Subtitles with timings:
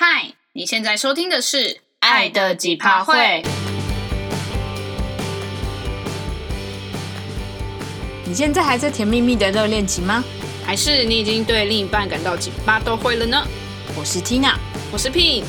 [0.00, 1.56] 嗨，你现在收听的是
[1.98, 3.16] 《爱的几趴会》。
[8.24, 10.22] 你现在还在甜蜜蜜的热恋期吗？
[10.64, 13.44] 还是你已经对另一半感到几趴都会了呢？
[13.96, 14.54] 我是 Tina，
[14.92, 15.42] 我是 Pin，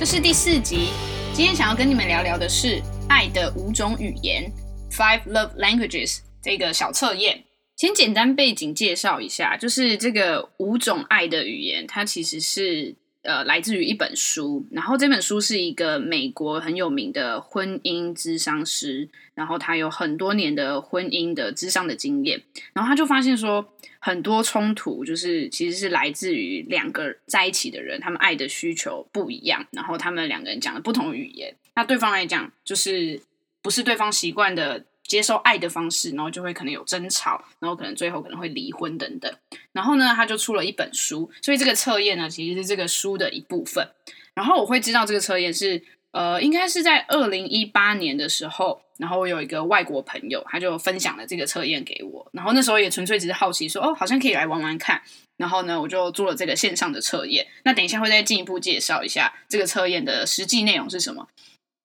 [0.00, 0.88] 这是第四集。
[1.34, 2.80] 今天想要跟你们聊聊的是
[3.10, 4.50] 爱的五种语言
[4.90, 7.44] （Five Love Languages） 这个小测验。
[7.76, 12.96] 先简单背景介绍一下，就是这个五种爱的语言，它其实是。
[13.26, 22.40] 呃，来自于一本书，然后这本书是一个美国很有名的婚姻咨商师，然后他有很多年的婚姻的咨商的经验，
[22.72, 33.20] 然后他就发现说，很多冲突就是其实是来自于两个在一起的人，他们爱的需求不一样，然后他们两个人讲的不同语言，那对方来讲就是
[33.60, 34.84] 不是对方习惯的。
[35.06, 39.32] 接受爱的方式，然后就会可能有争吵，然后可能最后可能会离婚等等。
[39.72, 43.88] 然后呢，他就出了一本书，所以这个测验呢，其实是这个书的一部分。
[44.34, 52.28] 然后我会知道这个测验是，呃，应该是在二零一八年的时候，然后我有一个外国朋友，他就分享了这个测验给我。
[52.32, 55.00] 然后那时候也纯粹只是好奇说，说哦，好像可以来玩玩看。
[55.36, 57.46] 然后呢，我就做了这个线上的测验。
[57.64, 61.28] 那等一下会再进一步介绍一下这个测验的实际内容是什么。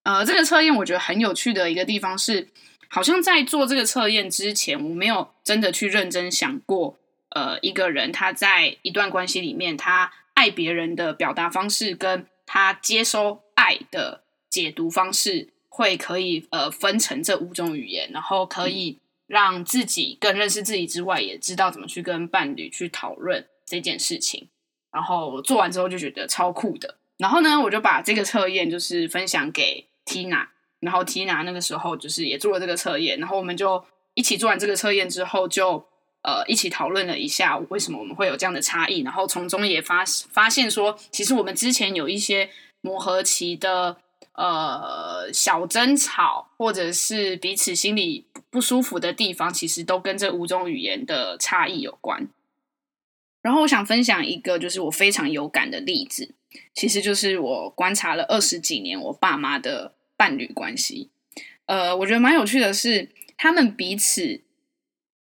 [0.04, 2.48] 呃，这个测验我觉得很有趣的一个地方是。
[2.94, 24.50] 好像在做这个测验之前，我没有真的去认真想过，呃，一个人他在一段关系里面，他爱别人的表达方式，跟他接收爱的解读方式，会可以呃分成这五种语言，然后可以让自己更认识自己之外，也知道怎么去跟伴侣去讨论这件事情。
[24.92, 26.98] 然后做完之后就觉得超酷的。
[27.16, 30.48] 然后呢，我就把这个测验就是分享给 Tina。
[30.82, 33.82] 然后 Tina 那个时候就是也做了这个测验，然后我们就
[34.16, 35.86] 一起做完这个测验之后，就
[36.24, 42.50] 呃一起讨论了一下为什么我们会有这样的差异，然后从中也发发现说，其实我们之前有一些
[42.82, 43.98] 磨合期的
[44.34, 52.28] 呃小争吵，或者是彼此心里不舒服的地方，其实都跟这五种语言的差异有关。
[53.44, 56.34] 然后我想分享一个就是我非常有感的例子，
[56.74, 59.94] 其实就是我观察了二十几年我爸妈的。
[60.22, 61.10] 伴侣关系，
[61.66, 64.44] 呃，我觉得蛮有趣的是，他们彼此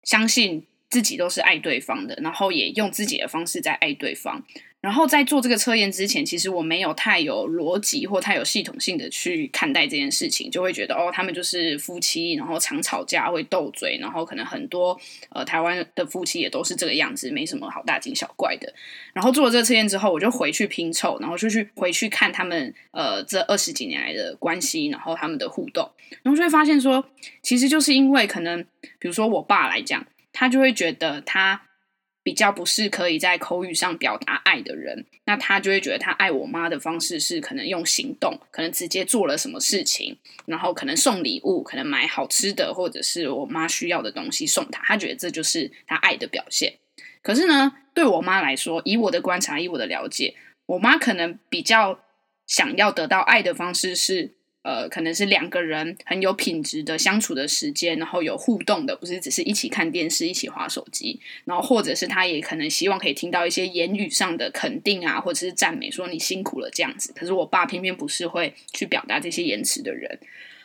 [0.05, 4.47] 相信自己都是爱对方的，然后也用自己的方式在爱对方。
[4.87, 14.97] 然后在做这个测验之前，其实我没有太有逻辑或太有系统性的去看待这件事情，就会觉得哦，他们就是夫妻，然后常吵架，会斗嘴，然后可能很多
[15.31, 18.73] 呃台湾的夫妻也都是这个样子，没什么好大惊小怪的。
[19.13, 25.91] 然后做了这个测验之后，我就回去拼凑，然后就去回去看他们呃这二十几年来的关系，然后他们的互动，
[26.23, 27.05] 然后就会发现说，
[27.43, 28.63] 其实就是因为可能
[29.01, 31.63] 比如说我爸来讲，他就会觉得他。
[32.27, 46.75] 比较不是可以在口语上表达爱的人，那他就会觉得他爱我妈的方式是可能用行动，可能直接做了什么事情，然后可能送礼物，可能买好吃的，或者是我妈需要的东西送他，他觉得这就是他爱的表现。
[47.23, 50.35] 可是呢，对我妈来说，以我的观察，以我的了解，
[50.67, 52.01] 我妈可能比较
[52.49, 54.36] 想要得到爱的方式是。
[54.67, 67.13] 呃，可能是两个人很有品质的相处的时间，然后有互动的，不是只是一起看电视、一起划手机，然后或者是他也可能希望可以听到一些言语上的肯定啊，或者是赞美，说你辛苦了这样子。
[67.15, 70.19] 可是我爸偏偏不是会去表达这些言辞的人，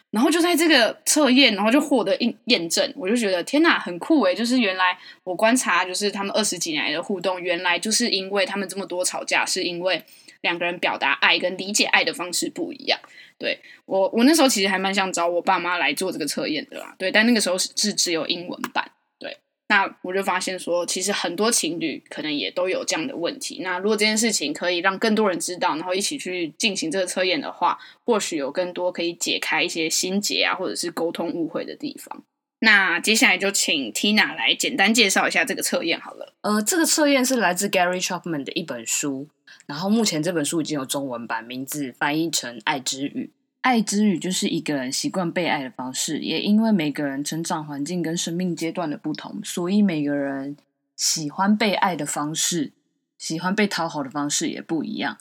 [0.09, 10.03] 然后就在这个测验，然后就获得验验证，我就觉得天哪，很酷诶，就是原来我观察，就是他们二十几年来的互动，原来就是因为他们这么多吵架，是因为
[10.41, 12.99] 两个人表达爱跟理解爱的方式不一样。
[13.37, 16.95] 对我，我那时候其实还蛮想找我爸妈来做这个测验的啦。
[16.99, 18.91] 对，但那个时候是是只有英文版。
[19.17, 19.35] 对，
[19.69, 23.61] 那我就发现说，其实很多情侣可能也都有这样的问题。
[23.63, 32.23] 那如果这件事情可以让更多人知道，然后一起去进行这个测验的话，或许有更多可以解开一些心结啊，或者是沟通误会的地方。
[32.63, 36.35] 那接下来就请 Tina 来简单介绍一下这个测验好了。
[36.41, 39.27] 呃，这个测验是来自 Gary Chapman 的一本书。
[39.71, 43.31] 然后目前这本书已经有中文版，名字翻译成《爱之语》。
[43.61, 50.57] 爱之语就是一个人习惯被爱的方式，也因为每个人成长环境跟生命阶段的不同，所以每个人
[50.97, 52.73] 喜欢被爱的方式、
[53.17, 55.17] 喜欢被讨好的方式也不一样。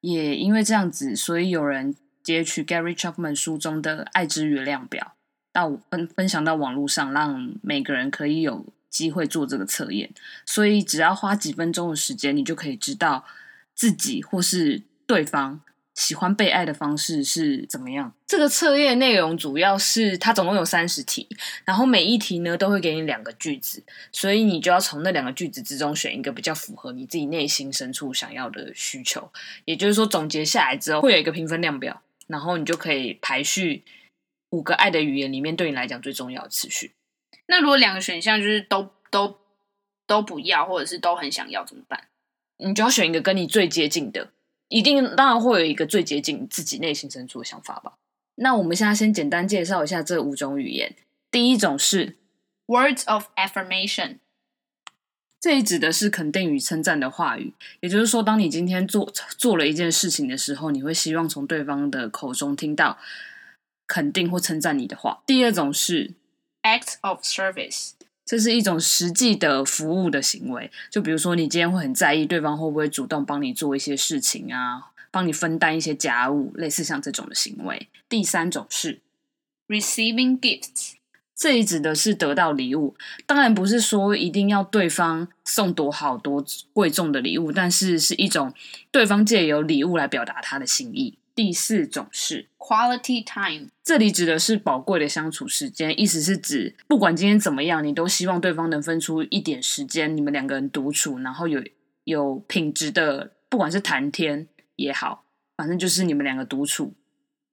[0.00, 5.12] 也因为这样子，所以有人截取 Gary Chapman 书中的爱之语量表，
[5.52, 10.10] 到分分享到网络上，让每个人可以有机会做这个测验。
[10.44, 13.24] 所以只要花几分钟的时间，你就可以知道。
[13.74, 15.60] 自己或是对方
[15.94, 18.12] 喜欢被爱的方式是怎么样？
[18.26, 21.28] 这个测验内容主要是它总共有三十题，
[21.64, 29.30] 然后每一题呢都会给你两个句子，所以你就要从那两个句子之中选一个比较符合你自己内心深处想要的需求。
[29.64, 33.84] 也就是说，总结下来之后会有一个评分量表，然后你就可以排序
[34.50, 36.92] 五个爱的语言里面对你来讲最重要的次序。
[37.46, 39.38] 那如果两个选项就是都都
[40.08, 42.08] 都不要，或者是都很想要怎么办？
[42.58, 44.30] 你就要选一个跟你最接近的。
[44.68, 47.94] 一定当然会有一个最接近自己内心深处的想法吧。
[48.36, 50.96] 那我们现在先简单介绍一下这五种语言。
[51.30, 52.16] 第一种是
[52.66, 54.18] Words of Affirmation，
[55.40, 57.52] 这里指的是肯定与称赞的话语。
[57.80, 62.98] 也就是说，当你今天做做了一件事情的时候，你会希望从对方的口中听到
[63.86, 65.22] 肯定或称赞你的话。
[65.26, 66.14] 第二种是
[66.62, 67.93] Acts of Service。
[68.24, 77.88] 这是一种实际的服务的行为，就比如说，你今天会很在意对方会不会主动帮你做一些事情啊，帮你分担一些家务，类似像这种的行为。
[78.08, 79.00] 第三种是
[79.68, 80.94] receiving gifts，
[81.36, 86.42] 这里指的是得到礼物，当然不是说一定要对方送多好多
[86.72, 88.54] 贵重的礼物，但是是一种
[88.90, 91.18] 对方借由礼物来表达他的心意。
[91.34, 101.60] 第四种是 quality time，这里指的是宝贵的相处时间，意思是指不管今天怎么样，你都希望对方能分出一点时间，你们两个人独处，然后有
[102.04, 104.46] 有品质的，不管是谈天
[104.76, 105.24] 也好，
[105.56, 106.94] 反正就是你们两个独处。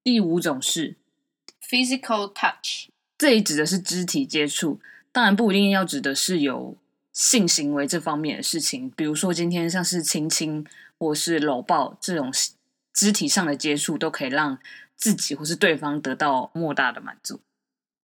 [0.04, 0.96] 第五种是
[1.68, 4.80] physical touch，这里指的是肢体接触，
[5.12, 6.78] 当然不一定要指的是有
[7.12, 10.64] 性行为这方面的事情，比如说今天像是亲亲
[11.00, 12.32] 或是搂抱这种。
[12.94, 14.60] 肢体上的接触都可以让
[14.96, 17.42] 自己或是对方得到莫大的满足。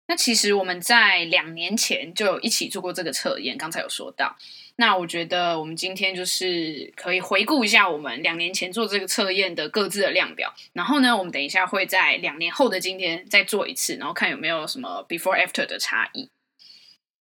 [0.08, 4.38] 那其实我们在两年前就有一起做过这个测验，刚才有说到。
[4.76, 10.54] 那我觉得我们今天就是可以回顾一下我们两年前做这个测验的各自的量表。
[10.74, 16.30] 然后呢，我们等一下会在两年后的今天再做一次，然后看有没有什么 before after 的差异。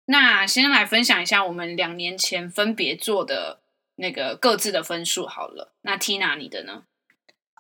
[0.06, 3.60] 那先来分享一下我们两年前分别做的
[3.96, 5.72] 那个各自的分数好了。
[5.80, 6.82] 那 Tina 你的呢？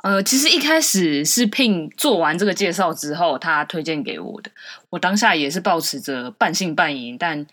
[0.04, 4.50] 呃，其实一开始是 Pin 做完这个介绍之后，他推荐给我的。
[4.90, 7.46] 我当下也是抱持着半信半疑，但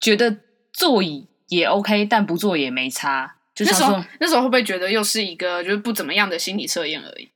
[0.00, 0.36] 觉得
[0.72, 1.02] 做
[1.48, 3.34] 也 OK，但不做也没差。
[3.56, 7.28] 就那时候，那时候会不会觉得又是一个就是不怎么样的心理测验而已？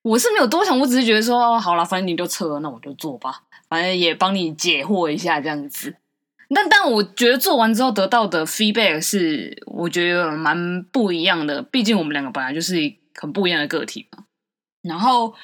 [0.00, 5.94] 我是没有多想，我只是觉得说，哦，好了，反正你就测了，那我就做吧，反正也帮你解惑一下这样子。
[6.54, 11.60] 但但我觉得做完之后得到的 feedback 是，我觉得蛮不一样的。
[11.60, 12.94] 毕竟我们两个本来就是。
[13.20, 14.24] 很不一样的个体嘛，
[14.82, 15.34] 然后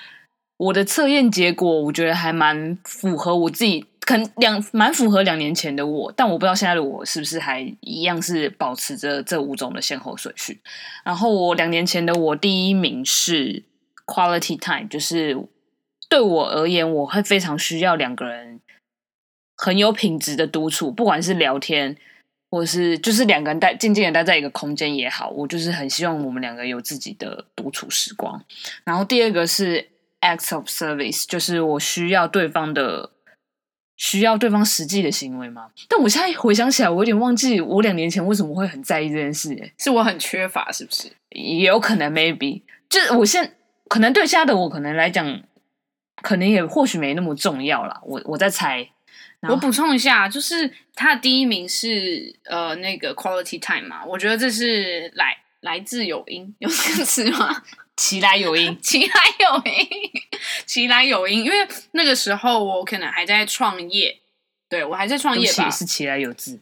[0.57, 10.61] 我的测验结果，我觉得还蛮符合我自己，可能两蛮符合两年前的我，但我不知道现在的我是不是还一样是保持着这五种的先后顺序。
[11.05, 13.65] 然后我两年前的我第一名是
[14.07, 15.37] quality time，就是
[16.09, 18.61] 对我而言，我会非常需要两个人
[19.57, 21.97] 很有品质的独处，不管是聊天。
[22.53, 28.45] 或是就是两个人待静静的待在一个空间也好，我就是很希望我们两个有自己的独处时光。
[28.85, 29.89] 然后第二个是
[30.21, 33.13] acts of service，就是我需要对方的
[33.97, 35.71] 需要对方实际的行为吗。
[35.89, 39.59] 但我现在回想起来，我有点忘记我两年前为什么会很在意这件事。
[39.59, 41.11] 哎，是我很缺乏，是不是？
[41.31, 42.61] 也有可能，maybe
[42.91, 43.57] 就是我现
[43.89, 45.43] 可能对现在的我可能来讲，
[46.21, 48.03] 可能也或许没那么重要啦。
[48.05, 48.91] 我我在猜。
[49.49, 57.63] 我补充一下，就是他的第一名是呃那个 quality time 嘛，我觉得这是来来自有因，有这个词吗？
[57.97, 59.89] 其来有因，其来有因，
[60.65, 64.21] 其来有因，因为那个时候我可能还在创业，
[64.69, 66.61] 对我还在创业吧，是其来有自，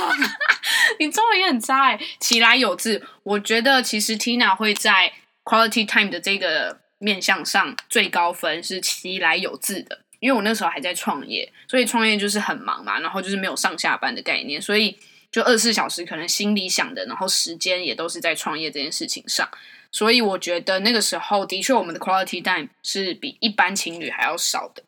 [0.98, 5.12] 你中文也很差哎，其来有自，我觉得其实 Tina 会在
[5.44, 10.00] quality time 的这个面向上最高分是其来有自的。
[10.26, 14.98] 因为我那时候还在创业，所以创业就是很忙嘛，然后就是没有上下班的概念，所以
[15.30, 19.48] 就二十四小时可能心里想的，然后时间也都是在创业这件事情上。
[19.92, 24.82] 所以我觉得那个时候的确我们的 quality time 是比一般情侣还要少的，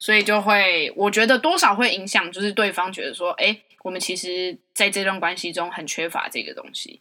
[0.00, 7.00] 所以就会我觉得多少会影响，就是对方觉得说，哎，我们其实在这段关系中很缺乏这个东西。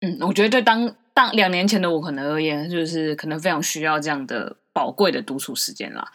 [0.00, 4.58] 嗯，我觉得对当当两年前的我可能而言，就是可能非常需要这样的。
[4.76, 6.06] 宝贵的独处时间啦，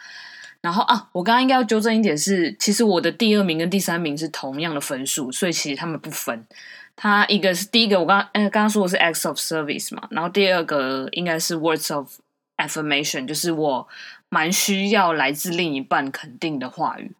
[0.60, 6.46] 然后啊，我刚刚应该要纠正一点是，其实我的第二名跟第三名是同样的分数，所以其实他们不分。
[6.94, 12.20] 他一个是第一个，我刚呃刚刚说的是 acts of service 嘛，然后第二个应该是 words of
[12.58, 13.88] affirmation，就是我
[14.28, 17.10] 蛮需要来自另一半肯定的话语。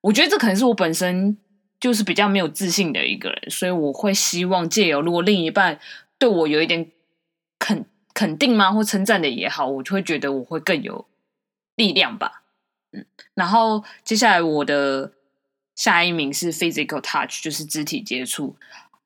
[0.00, 1.38] 我觉得这可能是我本身
[1.78, 5.78] 就是比较没有自信的一个人，所以我会希望借由如果另一半
[6.18, 6.90] 对我有一点
[7.60, 7.84] 肯。
[8.14, 8.72] 肯定吗？
[8.72, 11.06] 或称赞的也好，我就会觉得我会更有
[11.76, 12.42] 力量吧。
[12.92, 15.12] 嗯，然后接下来我的
[15.76, 18.56] 下一名是 physical touch，就是肢体接触。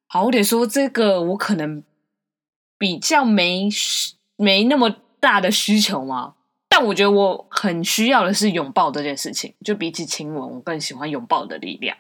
[0.06, 1.82] 好，我得说这个我可能
[2.78, 3.68] 比较没
[4.37, 6.34] 没那么大的需求嘛，
[6.68, 9.52] 但我觉得我很需要的是拥抱这件事情。
[9.64, 11.96] 就比起亲吻，我更喜欢拥抱的力量。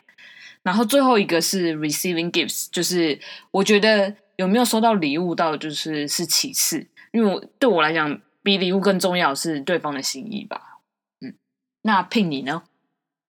[0.62, 3.20] 然后最后一个是 receiving gifts，就是
[3.50, 10.80] 我觉得有没有收到礼物到就是是其次，因为我对我来讲，比礼物更重要是对方的心意吧。
[11.20, 11.36] 嗯，
[11.82, 12.64] 那聘你呢？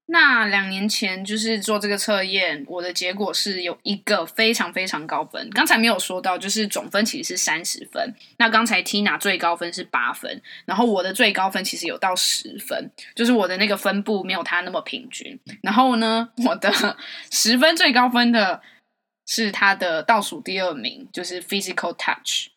[0.08, 5.48] 那两年前就是做这个测验，我的结果是有一个非常非常高分。
[5.52, 8.14] 刚才没有说到，就是总分其实是三十分。
[8.38, 15.40] 那刚才 Tina 最高分是八分，然后我的最高分其实有到十分，就是我的那个分布没有他那么平均。
[15.62, 16.72] 然后呢，我的
[17.32, 18.62] 十分最高分的
[19.28, 22.50] 是他的倒数第二名，就是 physical touch。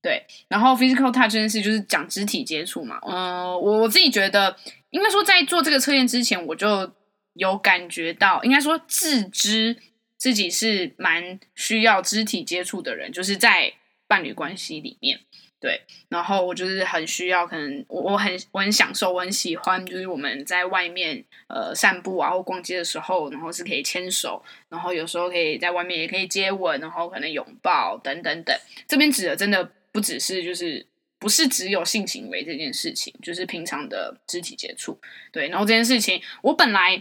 [0.00, 2.98] 对，然后 physical touch 这件事就是讲肢体接触嘛。
[3.06, 4.56] 嗯，我我自己觉得。
[4.92, 6.92] 应该说，在做这个测验之前，我就
[7.32, 9.74] 有感觉到，应该说自知
[10.18, 13.72] 自己是蛮需要肢体接触的人，就是在
[14.06, 15.20] 伴侣关系里面，
[15.62, 15.80] 对。
[16.10, 28.54] 然后我就是很需要，可能我我很我很享受，我很喜欢，就是我们在外面呃散步啊或逛街的时候，然后是可以牵手，然后有时候可以在外面也可以接吻，然后可能拥抱等等等。
[28.86, 30.84] 这边指的真的不只是就是。
[31.22, 34.98] 不是只有性行为这件事情，就是平常的肢体接触，
[35.30, 35.48] 对。
[35.50, 37.00] 然后这件事情，我本来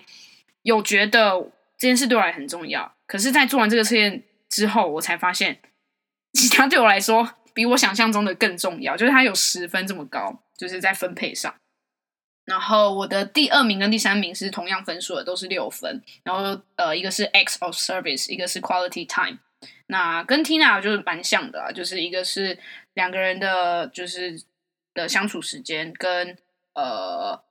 [0.62, 1.42] 有觉得
[1.76, 5.58] 这件事对我来很重要，可是，在做完这个测验之后，我才发现，
[6.34, 11.54] 其他对我来说比我想象中的更重要，就是它有十分这么高，就是在分配上。
[12.46, 16.02] 然后我的第二名跟第三名是同样分数的，都是六分。
[16.24, 19.40] 然后呃，一个是 Acts of Service，一个是 Quality Time。
[19.88, 22.58] 那跟 Tina 就是蛮像的啊，就是一个是
[22.94, 24.42] 两个人的，就是
[24.94, 26.38] 的相处时间跟
[26.74, 27.44] 呃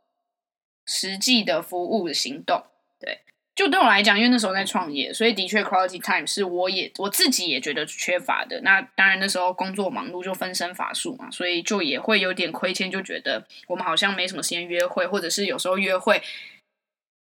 [0.87, 2.65] 实际的服务的行动。
[2.99, 3.21] 对，
[3.61, 8.59] 就对我来讲，因为那时候在创业，所以的确 quality time 是我也我自己也觉得缺乏的。
[8.63, 16.23] 那当然那时候工作忙碌就分身乏术嘛，所以就也会有点亏欠，就觉得我们好像没什么时间约会，或者是有时候约会，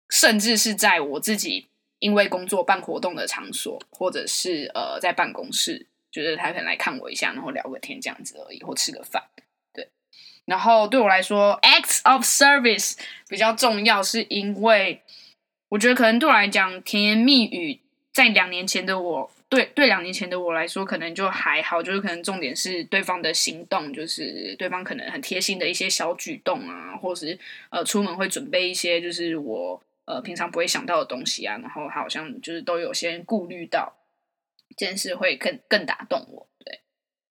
[0.09, 1.65] 甚至是在我自己。
[2.01, 9.21] 因为工作办活动的场所，或者是呃在办公室，就是他可能来看我一下，然后聊个天这样子而已，或吃个饭。
[9.73, 9.89] 对，
[10.45, 12.95] 然后对我来说，acts of service
[13.27, 15.01] 比较重要，是因为
[15.69, 17.79] 我觉得可能对我来讲，甜言蜜语
[18.11, 29.81] 在两年前的我，对对两年前的我来说，可能就还好，就是可能重点是对方的行动，就是对方可能很贴心的一些小举动啊，或是呃出门会准备一些，就是我。
[30.05, 33.95] 呃，平常不会想到的东西啊，然后他好像就是都有先顾虑到，
[34.75, 36.79] 这件事会更更打动我，对。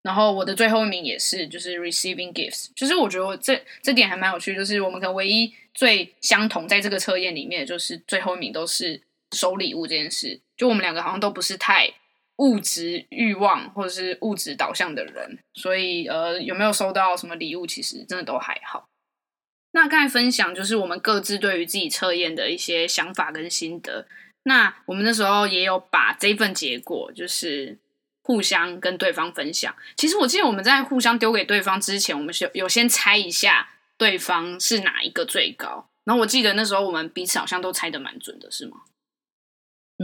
[0.02, 9.02] 然后我的最后一名也是，就是 receiving gifts，就是我觉得这这点还蛮有趣，就是我们可能唯一最相同在这个测验里面，就是最后一名都是
[9.32, 11.92] 收礼物这件事，就我们两个好像都不是太
[12.36, 18.88] 物质欲望或者是物质导向的人，所以呃，有没有收到什么礼物，其实真的都还好。
[19.72, 24.06] 那刚才分享就是我们各自对于自己测验的一些想法跟心得。
[24.44, 27.76] 那我们那时候也有把这份结果，就是
[28.28, 29.75] 互相跟对方分享。
[29.97, 33.66] 其实我记得我们在互相丢给对方之前，我们是有先猜一下
[33.97, 35.88] 对方是哪一个最高。
[36.04, 38.76] 然后我记得那时候我们彼此好像都猜的蛮准的，是吗？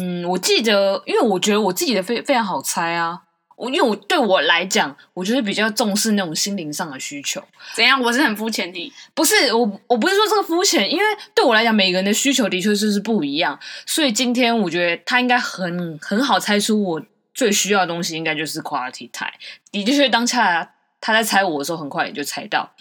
[0.01, 3.25] 嗯，我记得，因为我觉得我自己的非非常好猜啊。
[3.57, 7.45] 我因为我对我来讲，我觉得比较重视那种心灵上的需求。
[7.75, 8.01] 怎样？
[8.01, 8.93] 我是很肤浅的。
[9.13, 11.05] 不是我，我不是说这个肤浅，因为
[11.35, 13.61] 对我来讲，每个人的需求的确就是不一样。
[13.85, 17.03] 所以今天我觉得他应该很很好猜出我
[17.35, 19.33] 最需要的东西，应该就是 quality time。
[19.73, 22.75] 的确，当下他在猜我的时候，很快也就猜到。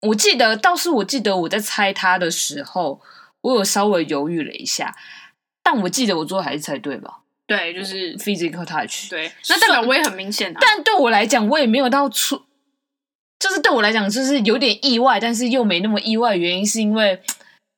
[0.00, 3.00] 我记得，倒是我记得我在猜他的时候，
[3.42, 4.96] 我有稍微犹豫了一下，
[5.62, 7.18] 但我记得我最后还是猜对吧？
[7.46, 9.10] 对，就是 physical touch。
[9.10, 10.58] 对，那代表我也很明显啊。
[10.60, 12.42] 但对我来讲，我也没有到出，
[13.38, 16.34] 就是对我来讲，就是有点意外，但是又没那么意外。
[16.36, 17.20] 原因是因为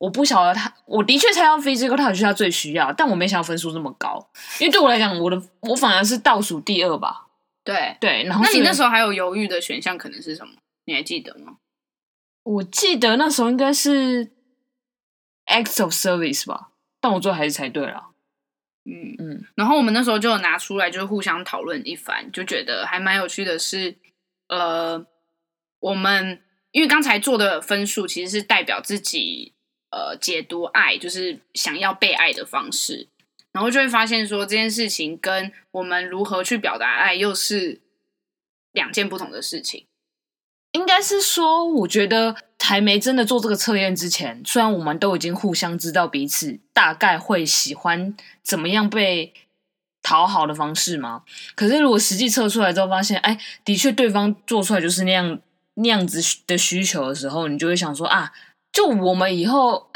[0.02, 4.18] 我不晓得他，我的确猜到 physical touch 是他最需要，但我没想到分数这么高。
[4.59, 7.28] 因为对我来讲，我的我反而是倒数第二吧。
[7.62, 10.54] 对对，然后那你那时候还有犹豫的选项可能是什么？
[10.87, 11.59] 你还记得吗？
[12.42, 14.32] 我记得那时候应该是
[15.47, 18.09] acts of service 吧，但我最后还是猜对了。
[18.85, 23.97] 嗯嗯，然后我们那时候就有拿出来，就是互相讨论一番，就觉得还蛮有趣的是，
[24.49, 25.06] 呃，
[25.78, 26.42] 我们
[26.73, 29.54] 因为刚才做的分数其实是代表自己
[29.92, 33.06] 呃解读爱，就是想要被爱的方式，
[33.52, 37.80] 然后就会发现说这件事情跟我们如何去表达爱又是
[38.72, 39.87] 两件不同的事情。
[40.72, 49.34] 应该是说，我觉得还没真的做这个测验之前，虽然我们都已经互相知道彼此大概会喜欢怎么样被
[50.02, 55.38] 讨好的方式嘛，可是如果实际测出来之后发现，哎，的确对方做出来就是那样
[55.75, 58.32] 那样子的需求的时候，你就会想说啊，
[58.73, 59.91] 就我们以后，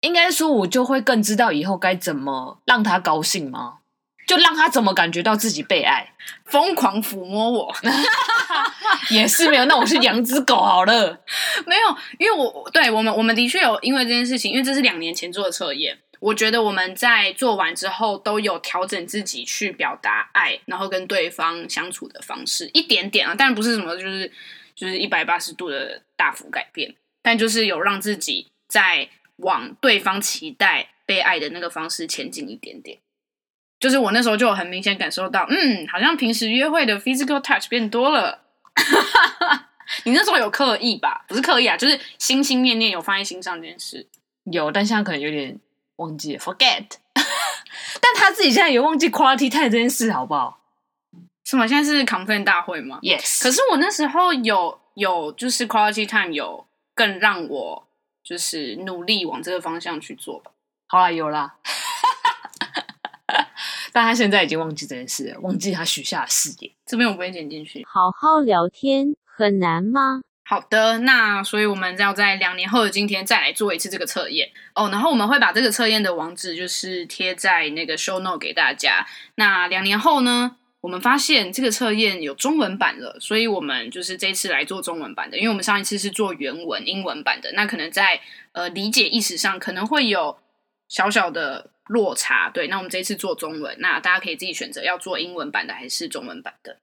[0.00, 3.78] 应该说我就会更知道以后该怎么让他高兴吗？
[4.26, 6.12] 就让他怎么感觉到自己被爱，
[6.44, 7.72] 疯狂抚摸我
[9.10, 9.64] 也是没有。
[9.66, 11.20] 那我是养只狗好了，
[11.64, 24.32] 没有，因为我对我们我们的确有因为这件事情，因为这是两年前做的测验，我觉得我们在做完之后都有调整自己去表达爱，然后跟对方相处的方式一点点啊，当然不是什么就是
[24.74, 26.92] 就是一百八十度的大幅改变，
[27.26, 33.00] 但就是有让自己在往对方期待被爱的那个方式前进一点点。
[33.80, 38.44] 就是我那时候就有很明显感受到，嗯，好像平时约会的 physical touch 变多了。
[40.04, 41.24] 你那时候有刻意吧？
[41.26, 44.06] 不是刻意啊，就是心心念念有放在心上这件事。
[44.44, 45.58] 有，但现在可能有点
[45.96, 46.84] 忘记了，forget。
[48.00, 50.60] 但他自己现在也忘记 quality time 这件事，好不好？
[51.44, 51.66] 是吗？
[51.66, 53.42] 现在是 complain 大会吗？Yes。
[53.42, 56.64] 可是我那时候有有就是 quality time 有
[56.96, 57.86] 更让我
[58.24, 60.50] 就是努力往这个方向去做吧。
[60.88, 61.54] 好啦，有啦。
[63.92, 66.72] 但他现在已经忘记这件事了，忘记他许下的誓言。
[66.84, 67.86] 这边我不会剪进去。
[67.88, 70.22] 好好聊天很难吗？
[70.44, 74.88] 好的，那所以我们要在两年后的今天再来做一次这个测验哦。
[74.90, 79.06] 然后我们会把这个测验的网址就是贴在那个 show note 给大家。
[79.36, 88.20] 那两年后呢，我们发现这个测验有中文版了，所以我们就是这次来做中文版的，因为我们上一次是做原文英文版的，那可能在
[88.52, 90.38] 呃理解意识上可能会有
[90.88, 91.70] 小小的。
[91.88, 96.78] 落差，对，那我们这一次做中文，那大家可以自己选择要做英文版的还是中文版的。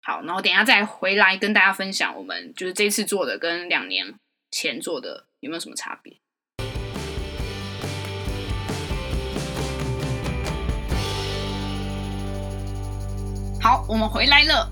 [0.00, 4.14] 好，然后等下再回来跟大家分享，我们就是这次做的跟两年
[4.50, 6.16] 前做的有没有什么差别？
[13.62, 14.70] 好，我们回来了。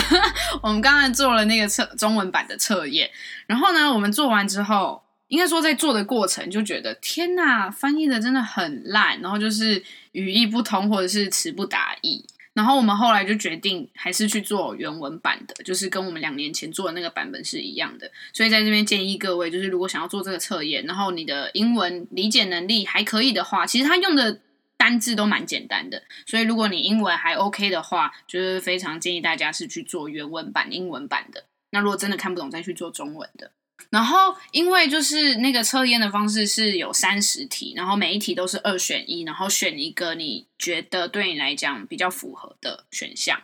[0.62, 3.10] 我们刚才做了那个测中文版的测验，
[3.46, 5.02] 然后呢，我们做完之后。
[5.28, 12.22] 应该说，在做的过程就觉得天呐，翻译的真的很烂，然后就是语义不通或者是词不达意。
[12.52, 18.10] 然后我们后来就决定还是去做原文版的，就是跟我们两年前做的那个版本是一样的。
[18.34, 24.38] 所以在这边建议各位，就是如果想要做这个测验，然后你的英文理解能力还可以的话，其实他用的
[24.82, 26.02] 单字都蛮简单的。
[26.26, 31.44] 所以如果你英文还 OK 的话，就是非常建议大家是去做原文版英文版的。
[31.70, 33.52] 那如果真的看不懂，再去做中文的。
[33.90, 43.40] 然后，因为就是那个测验的方式是有三十题，然后每一题都是二选一，然后选一个你觉得对你来讲比较符合的选项。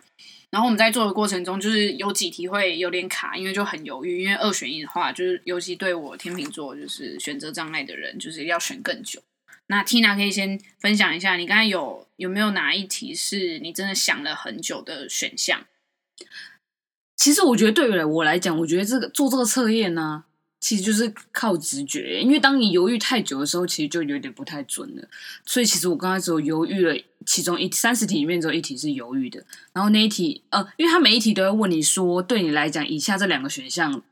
[0.50, 4.22] 然后我们在做的过程中，就是有几题会有点卡，因为就很犹豫。
[4.22, 9.20] 因为二选一的话，就是尤其对我天秤座就是选择障碍的人，就是要选更久。
[9.68, 15.64] 那 Tina 可以先分享一下，你刚才有有没有哪一题是你真的想了很久的选项？
[17.16, 20.24] 其实我觉得对于我来讲，我觉得这个做这个测验呢。
[20.60, 25.08] 其实就是靠直觉，因为当你犹豫太久的时候，其实就有点不太准了。
[25.46, 29.44] 所以其实我刚才只有犹豫了，其中一三十题里面只有一题是犹豫的。
[29.72, 34.02] 然后那一题，呃，因为他每一题都会问你说，对你来讲，以下这两个选项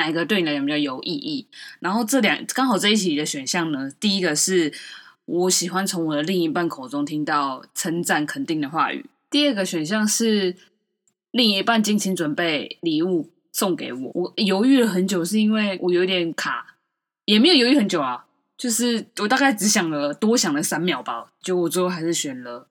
[0.00, 1.46] 哪一个对你来讲比较有意义？
[1.80, 4.72] 然后这两刚好这一题的选项呢，第一个是
[5.26, 9.04] 我喜欢从我的另一半口中听到称赞肯定的话语。
[9.30, 10.56] 第二个选项是
[11.30, 13.30] 另一半精心准备礼物。
[13.52, 16.76] 送给我，我犹豫了很久，是因为我有点卡，
[17.24, 18.24] 也没有犹豫很久啊，
[18.56, 22.68] 就是我大概只想了多想了三秒吧，就我最后还是选了，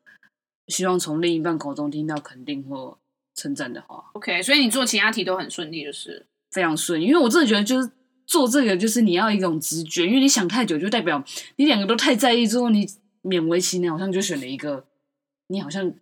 [0.67, 2.97] 希望从另一半口中听到肯定或
[3.35, 4.05] 称赞的话。
[4.13, 7.89] OK，所以你做其他题都很顺利，就是非常顺，因为我真的觉得就是
[8.25, 11.23] 做这个就是你要一种直觉，因为你想太久就代表
[11.57, 12.87] 你两个都太在意，之后你
[13.23, 14.85] 勉为其难，好像就选了一个
[15.47, 15.93] 你好像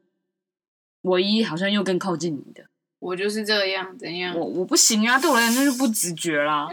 [1.01, 2.65] 唯一好像又更靠近你的。
[2.99, 4.35] 我就是这样，怎样？
[4.35, 6.67] 我我不行啊，对我来讲那就不直觉啦。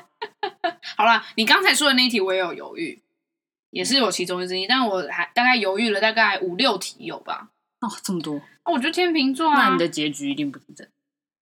[0.96, 3.02] 好啦，你刚才说的那一题我也有犹豫，
[3.70, 7.50] 也是有其中之一，但我还大概犹豫了大概五六题有吧？
[7.80, 8.36] 哦，这么多？
[8.64, 9.54] 哦，我觉得天秤座啊。
[9.54, 10.88] 那你的结局一定不是这，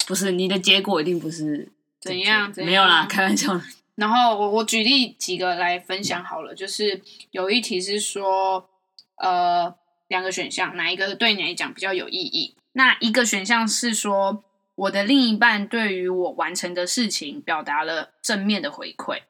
[0.06, 1.72] 不是你的结果一定不是
[2.08, 2.54] 怎样？
[2.54, 2.72] 怎样？
[2.72, 3.60] 没有啦，开玩笑。
[3.96, 8.70] 然后我我举例几个来分享好了，就是有一题是说，
[9.17, 9.76] 呃，
[10.08, 12.56] 两个选项哪一个对你来讲比较有意义？
[12.74, 14.43] 那一个选项是说。
[14.78, 19.24] 我的另一半对于我完成的事情表达了正面的回馈，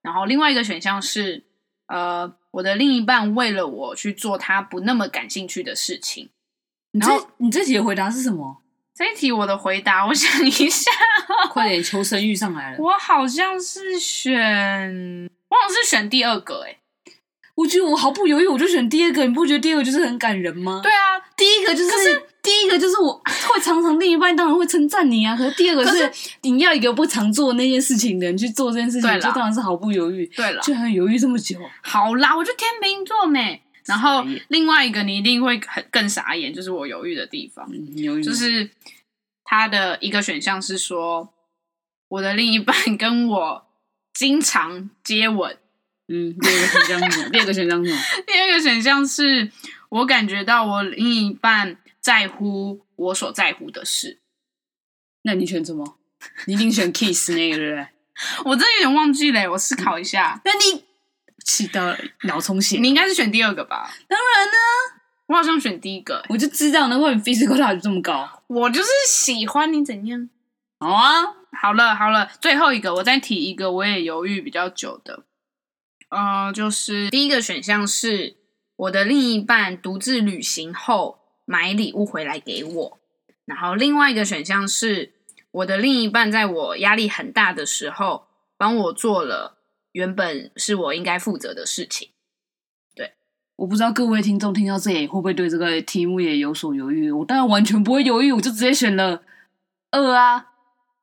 [0.00, 1.44] 然后另外一个选项是，
[1.88, 6.30] 呃，我的另一半为了我去做他不那么感兴趣的事情。
[6.92, 8.62] 然后你这题的回答是什么？
[8.94, 10.90] 这一题我的回答，我想一下，
[11.50, 12.76] 快点求生欲上来了。
[12.78, 16.78] 我好像是选，我好像是选第二个哎、欸。
[17.54, 19.24] 我觉得我毫不犹豫，我就选第二个。
[19.24, 20.80] 你不觉得第二个就是很感人吗？
[20.82, 25.36] 对啊，第一个就是，是第一个就是我会常常另一半当然会称赞你啊。
[25.36, 26.10] 可是第二个是
[26.42, 30.26] 你要一个不常做那件事情的人去做这件事情，就当然是毫不犹豫。
[30.34, 31.56] 对了，居然犹豫这么久。
[31.80, 33.62] 好啦，我就天秤座没。
[33.86, 38.68] 然后另外一个你一定会很更傻眼，就是我犹豫的地方，嗯、犹豫就是
[39.44, 41.32] 他的一个选项是说，
[42.08, 43.66] 我的另一半 跟我
[44.12, 45.58] 经常接吻。
[46.08, 47.30] 嗯，第二个选项是什么？
[47.30, 48.02] 第二个选项是什么？
[48.26, 49.50] 第二个选项是
[49.88, 54.20] 我感觉到我另一半在乎我所在乎的事。
[55.22, 55.98] 那你选什么？
[56.46, 57.88] 你一定选 kiss 那个对不对？
[58.44, 60.40] 我真的有点忘记了，我思考一下。
[60.44, 60.84] 那你
[61.44, 62.78] 气到脑充血？
[62.78, 63.90] 你应该是选第二个吧？
[64.06, 64.93] 当然呢，
[65.26, 66.24] 我好像选第一个。
[66.28, 68.42] 我就知道，难怪你 physical touch 这么高。
[68.46, 70.28] 我就是喜欢你怎样。
[70.80, 71.24] 好啊，
[71.60, 75.24] 好了好了，最后一个，我再提一个，我也犹豫比较久的。
[76.10, 78.36] 呃，就是第一个选项是
[78.76, 82.98] 我的另一半独自旅行后买礼物回来给我，
[83.46, 85.14] 然后另外一个选项是
[85.50, 89.58] 我的另一半在我压力很大的时候帮我做了
[89.92, 92.10] 原本是我应该负责的事情。
[93.56, 97.10] 对，我不知道各位听众听到这里会不会对这个题目也有所犹豫？
[97.10, 99.22] 我当然完全不会犹豫，我就直接选了
[99.90, 100.46] 二啊。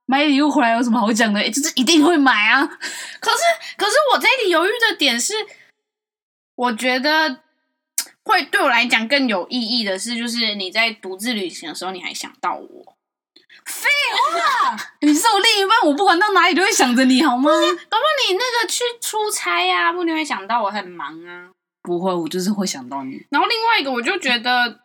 [0.05, 1.39] 买礼物回来有什么好讲的？
[1.39, 2.65] 欸，就是一定会买啊！
[2.65, 3.37] 可是，
[3.77, 5.33] 可是我这里犹豫的点是，
[6.55, 7.39] 我觉得
[8.23, 12.95] 会对我来讲更有意义的是，就是你在独自旅行的时候，你还想到我。
[13.65, 13.87] 废
[14.33, 17.49] 话， 你是我另一半，我不管到哪里都会想着你，好吗？
[17.49, 21.51] 搞不好你那个去出差呀，啊，不你会想到我很忙啊？
[21.81, 23.25] 不会，我就是会想到你。
[23.29, 24.79] 然后另外一个，我就觉得。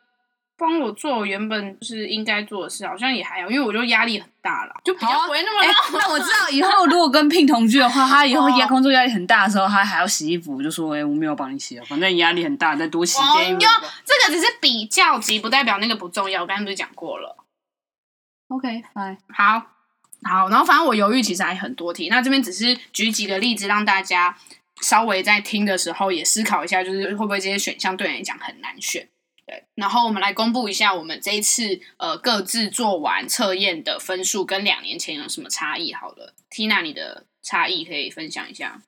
[0.58, 5.68] 帮我做我原本就是应该做的事，好像也还好，因为我就压力很大了，就比较不会那么累。
[5.92, 13.60] 那、欸、我知道以后如果跟 Pin 同居的话，他以后 压工作压力很大的时候，他还要洗衣服，就说：“哎、欸，我没有帮你洗了，反正你压力很大，再多洗件衣服。”
[14.02, 16.40] 这个只是比较级，不代表那个不重要。
[16.40, 17.36] 我刚刚不是讲过了
[18.48, 19.18] ？OK，拜。
[19.28, 19.58] 好，
[20.22, 24.34] 好，然后反正我犹豫其实还很多题，那这边只是举几个例子，让大家
[24.82, 29.08] 稍微在听的时候也思考一下，就是会不会这些选项对你来讲很难选。
[29.46, 35.92] 对，然后我们来公布一下我们这一次呃各自做完测验的分数跟两年前有什么差异。
[35.92, 38.82] 好了，Tina，你的差异可以分享一下。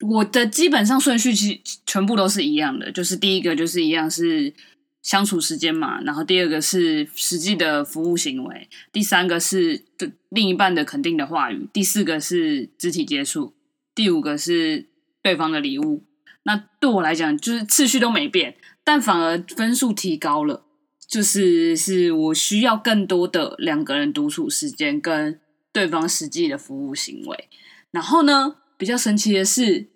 [0.00, 4.54] 我的基本上顺序其实全部都是一样的，就是第一个就是一样是
[5.02, 13.54] 相处时间嘛，然后第二个是实际的服务行为，第三个是的另一半的肯定的话语，第四个是肢体接触，
[13.94, 14.86] 第五个是
[15.24, 16.04] 对方的礼物。
[16.42, 18.56] 那对我来讲，就是次序都没变。
[18.84, 20.66] 但反而分数提高了，
[21.08, 25.40] 就是是我需要更多的两个人独处时间跟
[25.72, 27.48] 对方实际的服务行为。
[27.90, 29.88] 然后呢，比较神奇的是，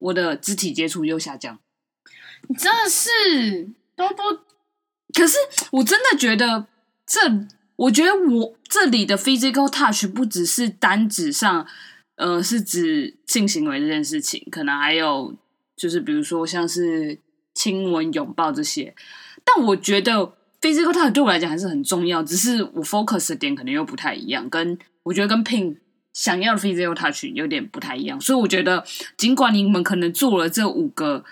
[0.00, 1.60] 我的肢体接触又下降。
[2.48, 4.22] 你真的是都不，
[5.14, 5.36] 可是
[5.70, 6.66] 我真的觉得
[7.06, 7.20] 这，
[7.76, 11.66] 我觉得我这里的 physical touch 不只是单指上，
[12.16, 15.34] 呃，是指性行为这件事情，可能还有
[15.76, 17.18] 就是比如说像是。
[17.58, 18.94] 亲吻、拥抱这些，
[19.42, 20.12] 但我觉得
[20.60, 25.74] physical touch 对我来讲还是很重要，只是我 focus 的点可能又不太一样，跟我觉得跟 pink
[26.12, 28.84] 想要的 physical touch 有点不太一样，所以我觉得
[29.16, 31.24] 尽管你们可能做了这五个，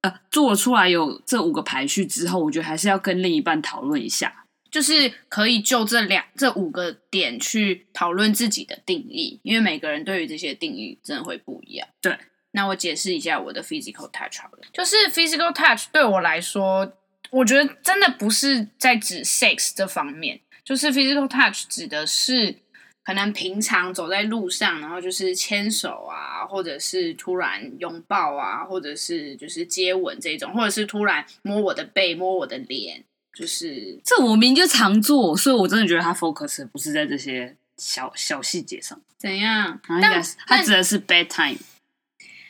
[0.00, 12.16] 呃，做了出来有这五个排序之后，我觉得还是要跟另一半讨论一下，就是可以就这两这五个点去讨论自己的定义，因为每个人对于这些定义真的会不一样，对。
[12.52, 16.90] 那我解释一下我的 physical touch 好了，就是 physical touch 对我来说，
[17.30, 22.56] 我觉得真的不是在指 sex 这方面，就是 physical touch 指的是
[23.04, 33.04] 可能平常走在路上，然后就是牵手啊，或者是突然拥抱啊，或者是就是接吻这种，或者是突然摸我的背、摸我的脸，
[33.38, 39.00] 就是这我明明就常做，所以我真的觉得他 focus 不是在这些小小细节上。
[39.16, 39.80] 怎样？
[39.86, 41.58] 但他指的是 bedtime。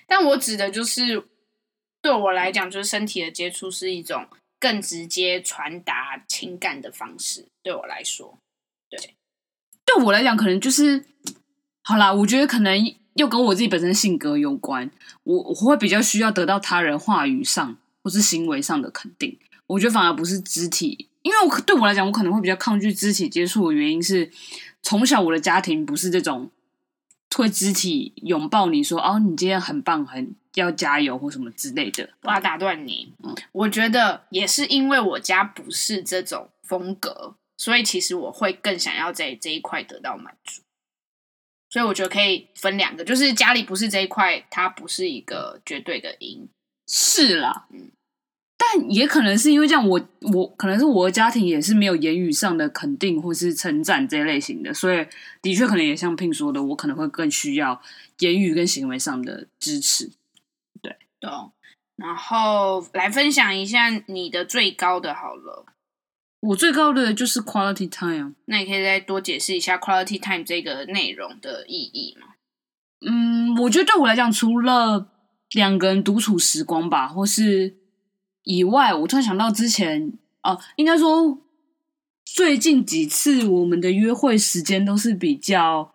[0.07, 1.23] 但我指的就是，
[2.01, 4.27] 对我来讲，就是身体的接触是一种
[4.59, 7.45] 更直接传达情感的方式。
[7.63, 8.39] 对我来说，
[8.89, 9.15] 对，
[9.85, 11.05] 对我来讲，可能就是
[11.83, 12.11] 好啦。
[12.11, 14.91] 我觉得可能又跟我自己本身性格有关。
[15.25, 19.39] 我我会比较需要得到他人话语上或是行为上的肯定。
[19.69, 24.31] 我觉得反而不是肢体，因为我对我来讲，我可能会比较抗拒肢体接触的原因是，
[24.83, 26.51] 从小我的家庭不是这种。
[27.37, 32.09] 会肢体拥抱你说哦，你今天很棒，很要加油或什么之类的。
[32.23, 40.63] 我要打断你，嗯，我觉得也是因为我家不是这种风格，所以其实我会更想要在这一块得到满足。
[41.69, 46.49] 所以我觉得可以分两个，就是家里不是这一块，它不是一个绝对的赢。
[46.89, 47.91] 是啦，嗯，
[48.59, 55.07] 但也可能是因为这样我，我我可能是我的家庭也是没有言语上的肯定或是称赞这类型的，所以
[55.41, 57.81] 的确可能也像 Pin 说的，我可能会更需要
[58.19, 60.11] 言语跟行为上的支持。
[60.83, 61.53] 对，懂。
[61.97, 65.65] 然后来分享一下你的最高的好了。
[66.41, 72.35] 我最高的就是 quality time，那你可以再多解释一下 quality time 这个内容的意义吗？
[73.05, 75.09] 嗯，我觉得对我来讲，除了
[75.53, 77.77] 两个人独处时光吧，或是
[78.49, 80.11] 以外，我突然想到之前
[80.43, 81.39] 哦、呃，应该说
[82.25, 85.93] 最近几次我们的约会时间都是比较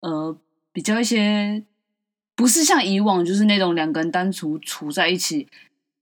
[0.00, 0.38] 呃
[0.72, 1.64] 比较一些，
[2.36, 5.48] 不是像以往就是那种两个人单独处在一起。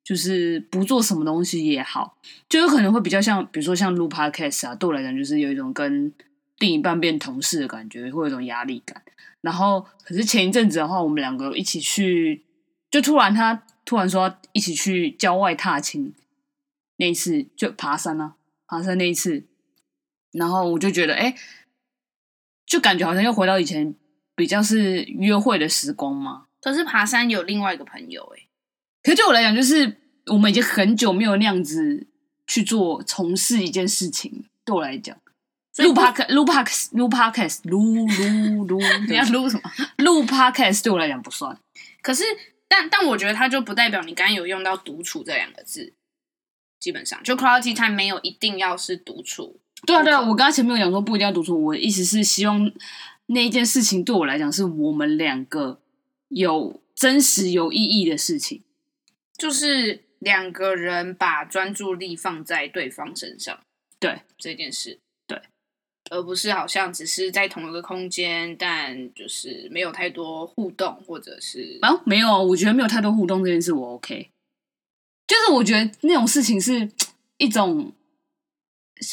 [0.07, 2.17] 就是不做什么东西也好，
[2.49, 6.13] 就有可能会比较像，比如说像录 podcast 啊，对我来讲就是有一种跟
[6.61, 9.03] 另一半变同事的感觉，会有一种压力感。
[9.41, 12.45] 然后，可是前一阵子的话，我们两个一起去，
[12.89, 16.13] 就突然他突然说要一起去郊外踏青，
[16.99, 18.35] 那一次就爬山啊，
[18.67, 19.45] 爬山那一次，
[20.33, 21.35] 然后我就觉得，哎，
[22.67, 23.95] 就感觉好像又回到以前
[24.35, 26.47] 比较是约会的时光嘛。
[26.61, 28.43] 可是爬山有另外一个朋友哎。
[29.03, 29.97] 可是对我来讲，就是
[30.27, 32.09] 我们已经很久没有那样子
[32.49, 34.47] 去做从事一件事情。
[34.65, 35.17] 对我来讲，
[35.79, 39.71] 录 podcast 录 podcast 录 podcast 录录录，你要 录什么？
[39.99, 41.57] 录 podcast 对我来讲不算。
[42.03, 42.25] 可是，
[42.69, 45.93] 但但我觉得它就不代表你刚刚有用到独处这两个字。
[46.79, 49.59] 基本上，就 quality time 没有一定要是独处。
[49.87, 51.65] 对啊，对啊，我刚刚前面有讲说不一定要独处。
[51.65, 52.71] 我的意思是希望
[53.27, 55.81] 那一件事情对我来讲是我们两个
[56.29, 58.63] 有真实有意义的事情。
[59.37, 63.59] 就是两个人把专注力放在对方身上，
[63.99, 65.01] 对这件事，对，
[66.11, 74.31] 而不是好像只是在同一个空间，但就是没有太多互动，或者是啊，没有，我觉得没有太多互动这件事我 OK，
[75.27, 76.89] 就是我觉得那种事情是
[77.39, 77.93] 一种，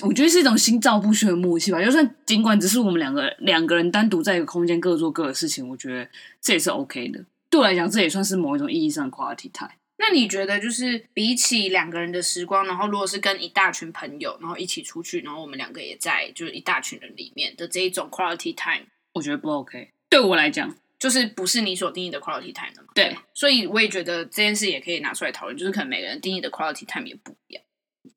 [0.03, 1.83] 我觉得是一种心照不宣的默契吧。
[1.83, 6.09] 就算尽管只是我们两个两个人单独在一个空间各做各的事情，我觉得
[6.41, 7.23] 这也是 OK 的。
[7.49, 9.71] 对我来讲，这也算是某一种意义上的 quality time。
[9.97, 19.91] 那你觉得，就是比起两个人的时光，然后如果是跟一大群朋友，然后一起出去，然后我们两个也在，就是一大群人里面的这一种 quality time，我觉得不 OK。
[20.09, 22.89] 对我来讲，就是不是你所定义的 quality time 的嘛？
[22.93, 27.63] 对，所以我也觉得这件事也可以拿出来讨论，就是可能每个人定义的 quality time 也不一样。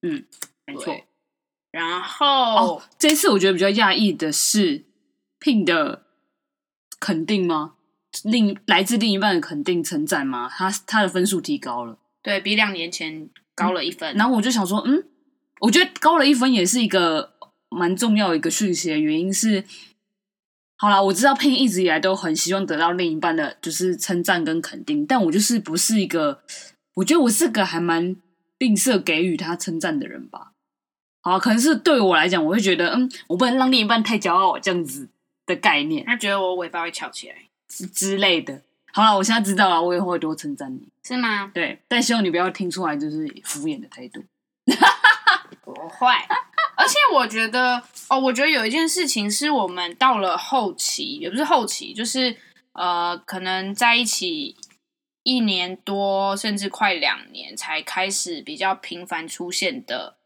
[0.03, 0.25] 嗯，
[0.67, 0.99] 没错。
[1.71, 4.85] 然后、哦、这一次我觉得比较讶异的是
[5.39, 6.07] Pin 的
[6.99, 7.76] 肯定吗？
[8.25, 10.49] 另来自另一半的肯定称赞吗？
[10.49, 14.15] 他他的分数提高了，对，比两年前高了一分。
[14.15, 14.17] 嗯。
[14.17, 15.05] 然后我就想说，嗯，
[15.61, 17.35] 我觉得高了一分也是一个
[17.69, 19.65] 蛮重要的一个讯息的原因是，
[20.77, 26.43] 好啦，我知道 Pin 一直以来都很希望得到另一半的就是称赞跟肯定，但我就是不是一个，
[26.95, 28.17] 我觉得我是个还蛮
[28.59, 30.53] 吝啬给予他称赞的人吧。
[31.23, 35.09] 好，可能是对我来讲，我会觉得，嗯，我不能让另一半太骄傲，这样子
[35.45, 36.05] 的概念。
[36.07, 37.35] 他觉得我尾巴会翘起来。
[37.69, 41.51] 之之类的，好了，我现在知道了，我以后会多称赞你，是吗？
[41.55, 44.25] 对，但希望你不要听出来就是敷衍的态度。
[45.63, 46.07] 不会，
[46.77, 52.37] 而且我觉得，哦，我觉得有一件事情是我们到了后期，也不是后期，就是
[52.73, 54.57] 呃，可能在一起
[55.25, 60.17] 一年多，甚至快两年，才开始比较频繁出现的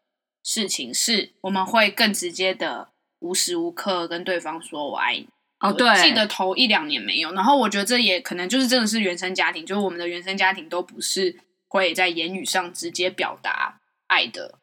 [0.44, 2.88] 事情，是我们会更直接的，
[3.20, 5.28] 无时无刻跟对方说“我爱你”。
[5.60, 14.58] 哦，对，记得头一两年没有，然后我觉得这也可能就是真的是原生家庭，就是我们的原生家庭都不是会在言语上直接表达爱的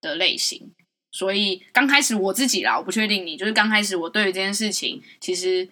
[0.00, 0.72] 的类型，
[1.10, 5.68] 所以刚开始我自己啦，我不确定你，就是刚开始我对于这件事情其实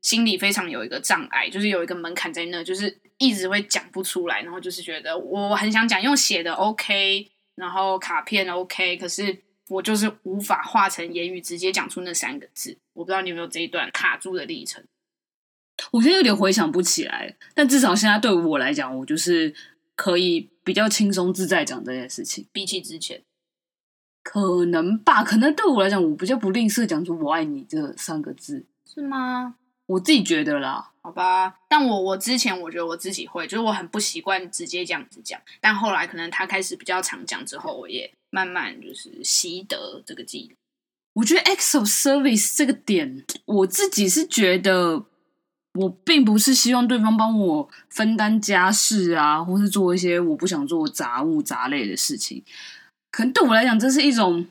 [0.00, 9.42] 心里非常有一个障碍，就是有一个门槛在那，就是一直会讲不出来，然后就是觉得我很想讲，用写的 OK，然后卡片 OK，可是。
[9.70, 14.84] 我就是无法化成言语直接讲出那三个字，我不知道你有没有这一段卡住的历程。
[15.92, 19.54] 我现在有点回想不起来，但至少现在对我来讲，我就是
[19.94, 22.46] 可以比较轻松自在讲这件事情。
[22.52, 23.22] 比起之前，
[24.22, 25.22] 可能吧？
[25.22, 29.54] 可能对我来讲，我比较不吝啬讲出“我爱你”这三个字，是吗？
[29.90, 31.56] 我自己觉得啦，好吧。
[31.68, 38.10] 但我我之前我觉得我自己会，就是我很不习惯直接这样子讲，但后来可能他开始比较常讲之后，我也。
[38.32, 40.56] 慢慢就是习得这个技能。
[41.14, 45.04] 我觉得 acts of service 这个点，我自己是觉得，
[45.72, 52.44] 我并不是希望对方帮我分担家事啊，或是做一些我不想做杂物杂类的事情。
[53.10, 54.46] 可能对我来讲，这是一种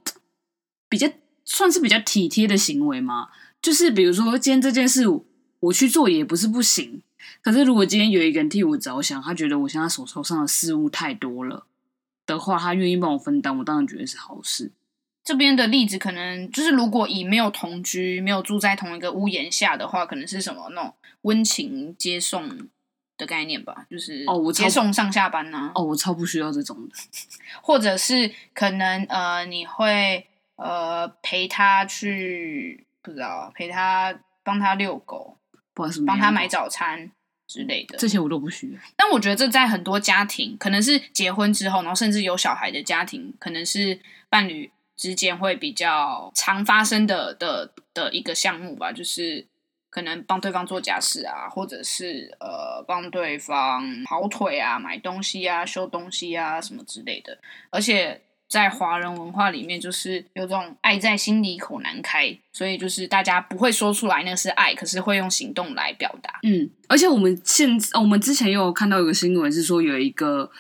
[0.90, 1.10] 比较
[1.46, 3.30] 算是比较体贴的行为嘛。
[3.62, 5.06] 就是比如说今天这件事
[5.60, 7.02] 我去做也不是不行，
[7.42, 11.66] 可是如果今天有一个人替我着想，他觉得我现在手头上的事物太多了
[12.26, 14.72] 的话，他愿意帮我分担，我当然觉得是好事。
[15.24, 22.50] 这边的例子可能就是，如果以没有同居、没有住在同一个屋檐下的话，可能是什么那种温情接送
[23.18, 25.72] 的概念吧，就是哦，我接送上下班呢、啊。
[25.76, 26.96] 哦，我超不需要这种的，
[27.62, 35.38] 或者是可能呃，你会呃陪他去，不知道陪他帮他遛狗，
[36.06, 37.12] 帮他买早餐
[37.48, 38.80] 之类的，这些我都不需要。
[38.96, 44.72] 但我觉得这在很多家庭，可能是结婚之后，然后甚至有小孩的家庭，可能是伴侣。
[45.00, 49.48] 之间会比较常发生的的的一个项目吧，就是
[49.90, 57.40] 可能帮对方做家事啊，或者是呃帮对方跑腿啊、买东西啊、修东西啊什么之类的。
[57.70, 66.40] 而且在华人文化里面，就是有种爱在心里口难开，所以就是大家不会说出来那是爱，可是会用行动来表达。
[66.44, 70.52] 嗯，而且我们现我们之前有看到有个新闻是说有一个。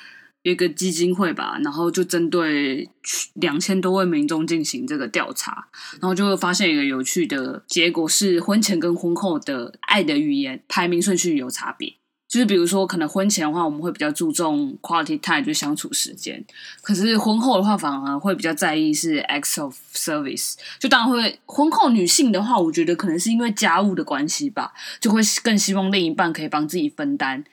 [0.43, 2.89] 有一个基金会吧，然后就针对
[3.33, 5.67] 两千多位民众进行这个调查，
[5.99, 11.93] 然后就会发现一个有趣的结果是，婚前跟婚后的爱的语言排名顺序有差别。
[12.29, 16.39] 就是比如说，可能婚前的话，我们会比较注重 quality time，就相处时间；
[16.81, 20.55] 可是婚后的话，反而会比较在意是 acts of service。
[20.79, 27.43] 就当然会，婚后女性的话，我觉得可能是因为家务的关系吧，就会更希望另一半可以帮自己分担，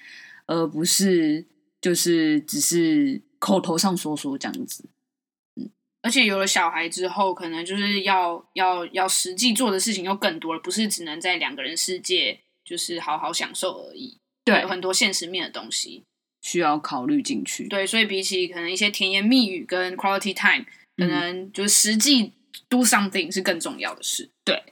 [0.47, 1.47] 而不是。
[1.79, 4.89] 就是只是口头上说说这样子，
[5.55, 5.71] 嗯，
[6.03, 14.19] 而且有了小孩之后，可能就是要要要实际做的事情又更多了，不是只能在两个人世界就是好好享受而已。
[14.47, 16.05] 对，有很多现实面的东西
[16.41, 17.69] 需要考虑进去。
[17.69, 20.65] 对，所以比起可能一些甜言蜜语跟 quality time，
[20.97, 22.33] 可能就是实际
[22.69, 24.31] do something 是更重要的事。
[24.45, 24.63] 对。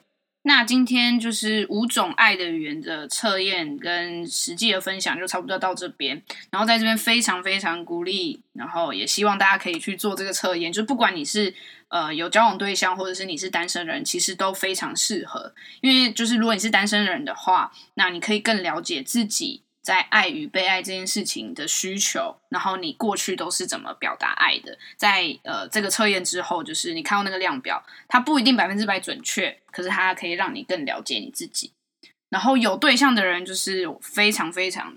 [0.47, 6.23] 那今天就是五种爱的语言的测验跟实际的分享，就差不多到这边。
[6.51, 10.71] 然后在这边非常非常鼓励，然后也希望大家可以去做这个测验。
[10.71, 11.55] 就不管你是
[11.89, 15.55] 呃有交往对象，或者是你是单身人，其实都非常适合。
[15.81, 19.63] 因为就是如果你是单身人的话，那你可以更了解自己。
[19.85, 24.79] 在爱与被爱这件事情的需求，然后你过去都是怎么表达爱的？
[24.97, 31.75] 在呃这个测验之后，就是你看到那个量表，它不一定百分之百准确，可是它可以让你更了解你自己。
[32.31, 34.97] 然后有对象的人，就是非常非常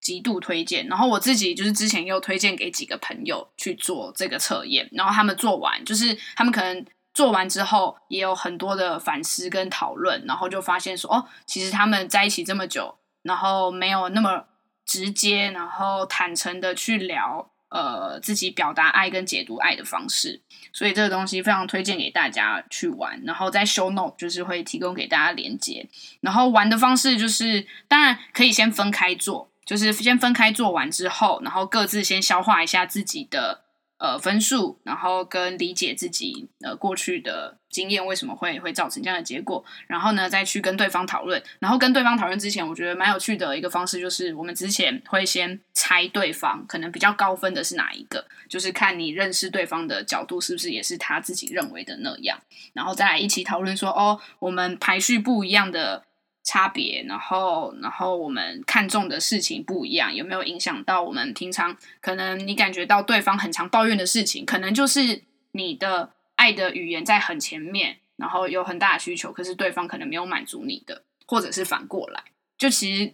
[0.00, 0.88] 极度推荐。
[0.88, 6.84] 然后我自己就是之前又推荐给几个朋友去做这个测验，然后他们做完，就是他们可能
[7.14, 12.98] 做完之后也有很多的反思跟讨论，然后就发现说，哦，其实他们在一起这么久。
[13.26, 14.44] 然后没有那么
[14.84, 20.40] 直接，然后坦诚的去聊，呃，自己表达爱跟解读爱的方式，
[20.72, 23.20] 所以这个东西非常推荐给大家去玩。
[23.24, 25.86] 然后在 show note 就是会提供给大家连接。
[26.20, 33.65] 然后玩的方式就是，当然可以先分开做，就是先分开做完之后，然后各自先消化一下自己的。
[33.98, 52.38] 呃，分数，然后跟理解自己呃过去的经验为什么会会造成这样的结果，然后呢再去跟对方讨论，然后跟对方讨论之前，我觉得蛮有趣的一个方式就是，我们之前会先猜对方可能比较高分的是哪一个，就是看你认识对方的角度是不是也是他自己认为的那样，
[52.74, 56.05] 然后再来一起讨论说，哦，我们排序不一样的。
[56.46, 72.22] 差别，然后，然后我们看重的事情不一样，有没有影响到我们平常可能你感觉到对方很常抱怨的事情，可能就是你的爱的语言在很前面，然后有很大的需求，可是对方可能没有满足你的，或者是反过来，
[72.56, 73.12] 就其实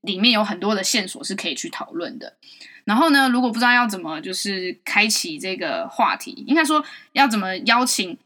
[0.00, 2.36] 里面有很多的线索是可以去讨论的。
[2.84, 8.18] 然后呢，如果不知道要怎么就是开启这个话题，应该说要怎么邀请。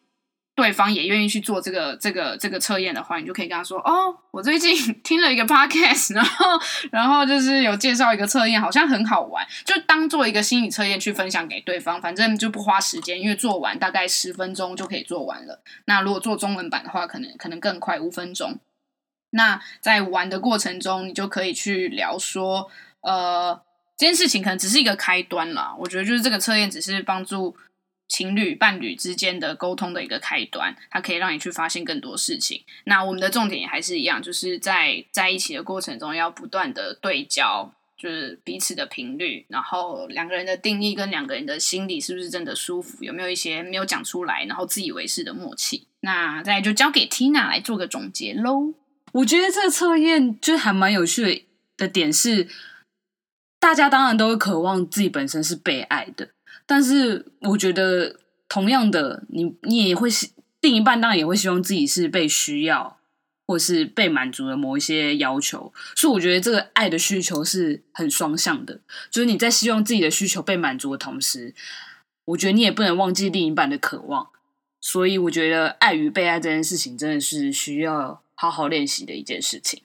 [0.57, 6.47] 对方也愿意去做这个这个这个测验的话，你就可以跟他说：“哦，我最近 听了一个 podcast，然后
[6.91, 12.01] 然后就是有介绍一个测验，好像很好玩，就当做一个心理测验去分享给对方。
[12.01, 15.63] 反正就不花时间，因为做完大概十分钟就可以做完了。
[15.85, 18.59] 那如果做中文版的话，可能可能更快，五分钟。
[19.33, 22.71] 那在玩的过程中，你就可以去聊说，
[23.03, 23.61] 呃，
[23.99, 25.77] 这件事情可能只是一个开端啦。
[25.79, 27.55] 我觉得就是这个测验只是帮助。”
[28.09, 32.63] 情侣伴侣之间的沟通的一个开端，它可以让你去发现更多事情。
[32.85, 45.87] 那我们的重点也还是一样，就是在在一起的过程中要不断的对焦，就是彼此的频率，然后两个人的定义跟两个人的心里是不是真的舒服，有没有一些没有讲出来，然后自以为是的默契。
[46.01, 48.75] 那再就交给 Tina 来做个总结喽。
[49.13, 51.47] 我觉得这个测验就还蛮有趣
[51.77, 52.47] 的点是，
[53.59, 56.29] 大家当然都会渴望自己本身是被爱的。
[56.67, 60.11] 但是我觉得，同样的，你你也会
[60.61, 62.99] 另一半当然也会希望自己是被需要，
[63.47, 65.73] 或是被满足的某一些要求。
[65.95, 71.55] 所以我觉得这个爱的需求是很双向的，就是你在希望自己的需求被满足的同时，
[72.25, 74.29] 我觉得你也不能忘记另一半的渴望。
[74.81, 79.83] 所以我觉得爱与被爱这件事情真的是需要好好练习的一件事情。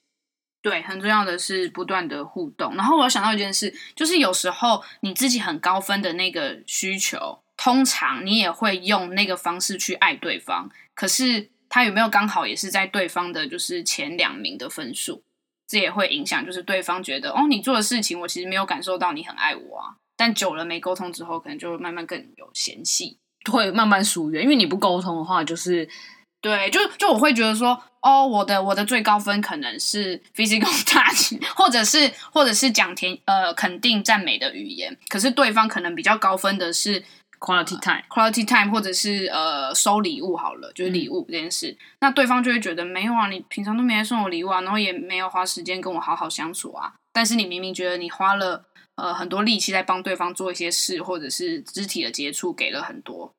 [0.61, 2.75] 对，很重要的是不断的互动。
[2.75, 10.69] 然后我想到一件事，就是有时候你自己很高分的那个需求，通常你也会用那个方式去爱对方。
[10.93, 15.23] 可是他有没有刚好也是在对方的就是前两名的分数？
[15.67, 19.95] 这也会影响，就是对方觉得哦，你做的事情我其实没有感受到你很爱我啊。
[20.15, 23.17] 但久了没沟通之后，可能就会慢慢更有嫌隙，
[23.51, 24.43] 会慢慢疏远。
[24.43, 25.89] 因为你不沟通的话，就是。
[26.41, 37.03] 对，就就我会觉得说，哦，我的我的最高分可能是 physical touch，或者是或者是讲甜呃肯定赞美的语言，可是对方可能比较高分的是
[37.39, 48.65] quality time，quality time，或者是呃收礼物好了，就是礼物这件事，嗯、那对方就会觉得没有啊，你平常都没来送我礼物啊，然后也没有花时间跟我好好相处啊，但是你明明觉得你花了
[48.95, 53.31] 呃很多力气在帮对方做一些事，或者是肢体的接触给了很多，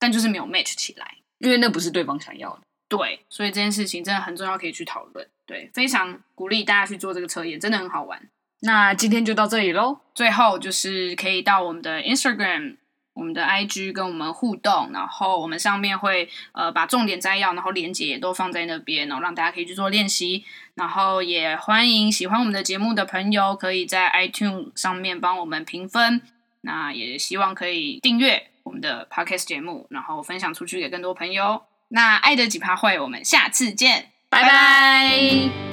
[0.00, 1.14] 但就是没有 match 起来。
[1.40, 5.26] 因为那不是对方想要的，对，所以这件事情真的很重要，可以去讨论。
[5.46, 8.20] 对，非常鼓励大家去做这个测验，真的很好玩。
[8.60, 9.98] 那今天就到这里喽。
[10.14, 12.76] 最后就是可以到我们的 Instagram、
[13.14, 20.44] 我们的 IG 跟我们互动，然后我们上面会呃把重点摘要，然后连结也都放在那边，然后让大家可以去做练习。
[20.74, 26.20] 然后也欢迎喜欢我们的节目的朋友，可以在 iTunes 上面帮我们评分。
[26.60, 28.49] 那也希望可以订阅。
[28.62, 31.62] 我们的 podcast 节目，然后分享出去给更多朋友。
[31.88, 35.69] 那爱的几趴会，我们下次见，拜拜。